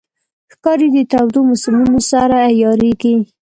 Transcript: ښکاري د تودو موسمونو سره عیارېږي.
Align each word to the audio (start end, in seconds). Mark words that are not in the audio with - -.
ښکاري 0.53 0.87
د 0.95 0.97
تودو 1.11 1.39
موسمونو 1.49 1.99
سره 2.11 2.37
عیارېږي. 2.51 3.13